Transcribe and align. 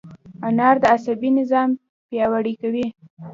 انار 0.47 0.75
د 0.83 0.85
عصبي 0.93 1.29
نظام 1.39 1.69
پیاوړی 2.09 2.53
کوي. 2.61 2.85